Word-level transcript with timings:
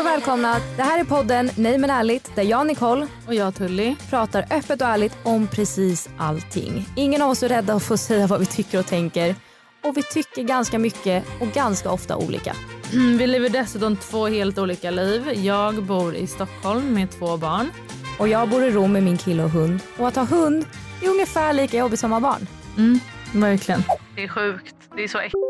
Och 0.00 0.06
välkomna! 0.06 0.56
Det 0.76 0.82
här 0.82 1.00
är 1.00 1.04
podden 1.04 1.50
Nej 1.56 1.78
men 1.78 1.90
ärligt 1.90 2.36
där 2.36 2.42
jag 2.42 2.66
Nicole 2.66 3.06
och 3.26 3.34
jag 3.34 3.54
Tully 3.54 3.96
pratar 4.10 4.46
öppet 4.50 4.82
och 4.82 4.88
ärligt 4.88 5.16
om 5.22 5.46
precis 5.46 6.08
allting. 6.18 6.86
Ingen 6.96 7.22
av 7.22 7.30
oss 7.30 7.42
är 7.42 7.48
rädda 7.48 7.74
att 7.74 7.82
få 7.82 7.96
säga 7.96 8.26
vad 8.26 8.40
vi 8.40 8.46
tycker 8.46 8.78
och 8.78 8.86
tänker 8.86 9.34
och 9.84 9.96
vi 9.96 10.02
tycker 10.02 10.42
ganska 10.42 10.78
mycket 10.78 11.24
och 11.40 11.48
ganska 11.48 11.90
ofta 11.90 12.16
olika. 12.16 12.56
Vi 12.92 13.26
lever 13.26 13.48
dessutom 13.48 13.96
två 13.96 14.26
helt 14.26 14.58
olika 14.58 14.90
liv. 14.90 15.32
Jag 15.34 15.82
bor 15.82 16.14
i 16.14 16.26
Stockholm 16.26 16.94
med 16.94 17.10
två 17.10 17.36
barn. 17.36 17.70
Och 18.18 18.28
jag 18.28 18.48
bor 18.48 18.64
i 18.64 18.70
Rom 18.70 18.92
med 18.92 19.02
min 19.02 19.18
kille 19.18 19.44
och 19.44 19.50
hund. 19.50 19.80
Och 19.98 20.08
att 20.08 20.16
ha 20.16 20.24
hund 20.24 20.66
är 21.02 21.08
ungefär 21.08 21.52
lika 21.52 21.78
jobbigt 21.78 22.00
som 22.00 22.12
att 22.12 22.22
ha 22.22 22.30
barn. 22.30 22.46
Mm, 22.76 23.00
verkligen. 23.32 23.82
Det 24.16 24.24
är 24.24 24.28
sjukt. 24.28 24.74
Det 24.96 25.04
är 25.04 25.08
så 25.08 25.18
äckligt. 25.18 25.49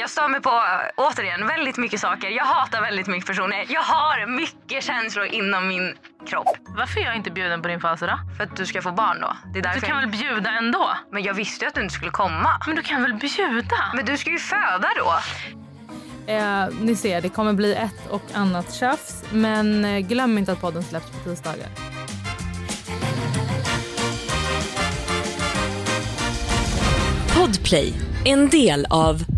Jag 0.00 0.10
stör 0.10 0.28
mig 0.28 0.40
på, 0.40 0.62
återigen, 0.96 1.46
väldigt 1.46 1.76
mycket 1.76 2.00
saker. 2.00 2.28
Jag 2.30 2.44
hatar 2.44 2.80
väldigt 2.80 3.06
mycket 3.06 3.26
personer. 3.26 3.66
Jag 3.68 3.80
har 3.82 4.26
mycket 4.26 4.84
känslor 4.84 5.26
inom 5.26 5.68
min 5.68 5.94
kropp. 6.26 6.56
Varför 6.76 7.00
är 7.00 7.04
jag 7.04 7.16
inte 7.16 7.30
bjuden 7.30 7.62
på 7.62 7.68
din 7.68 7.80
födelsedag? 7.80 8.18
För 8.36 8.44
att 8.44 8.56
du 8.56 8.66
ska 8.66 8.82
få 8.82 8.92
barn 8.92 9.20
då. 9.20 9.36
Det 9.52 9.58
är 9.58 9.74
Du 9.74 9.80
kan 9.80 9.88
jag... 9.88 9.96
väl 9.96 10.08
bjuda 10.08 10.50
ändå? 10.50 10.90
Men 11.12 11.22
jag 11.22 11.34
visste 11.34 11.64
ju 11.64 11.68
att 11.68 11.74
du 11.74 11.80
inte 11.82 11.94
skulle 11.94 12.10
komma. 12.10 12.60
Men 12.66 12.76
du 12.76 12.82
kan 12.82 13.02
väl 13.02 13.14
bjuda? 13.14 13.76
Men 13.94 14.04
du 14.04 14.16
ska 14.16 14.30
ju 14.30 14.38
föda 14.38 14.88
då. 14.96 15.14
Eh, 16.32 16.66
ni 16.80 16.96
ser, 16.96 17.20
det 17.20 17.28
kommer 17.28 17.52
bli 17.52 17.74
ett 17.74 18.06
och 18.10 18.24
annat 18.34 18.74
tjafs. 18.74 19.24
Men 19.32 19.84
eh, 19.84 19.98
glöm 19.98 20.38
inte 20.38 20.52
att 20.52 20.60
podden 20.60 20.82
släpps 20.84 21.10
på 21.10 21.30
tisdagar. 21.30 21.68
Podplay, 27.34 27.94
en 28.24 28.48
del 28.48 28.86
av 28.90 29.37